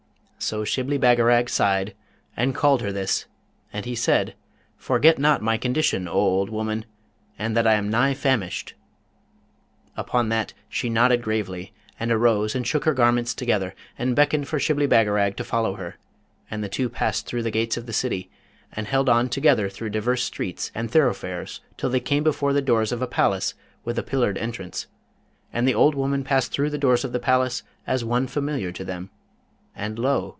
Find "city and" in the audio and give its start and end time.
17.93-18.87